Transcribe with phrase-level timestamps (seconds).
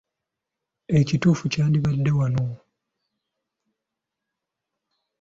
[0.99, 2.45] Ekituufu kyandibadde “wano.”